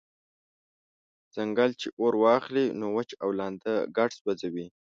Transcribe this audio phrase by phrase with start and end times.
[1.35, 4.67] «ځنګل چی اور واخلی نو وچ او لانده ګډ سوځوي»